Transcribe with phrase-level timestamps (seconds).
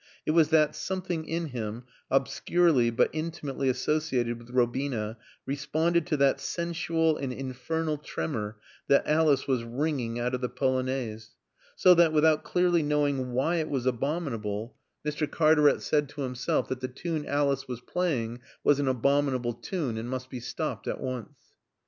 [0.25, 6.39] It was that something in him, obscurely but intimately associated with Robina, responded to that
[6.41, 11.35] sensual and infernal tremor that Alice was wringing out of the Polonaise.
[11.75, 14.75] So that, without clearly knowing why it was abominable,
[15.05, 15.29] Mr.
[15.29, 20.09] Cartaret said to himself that the tune Alice was playing was an abominable tune and
[20.09, 21.37] must be stopped at once.